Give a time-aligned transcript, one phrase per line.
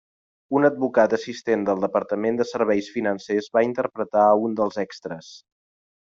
[0.59, 5.29] Un advocat assistent del Departament de Serveis Financers va interpretar a un dels extres.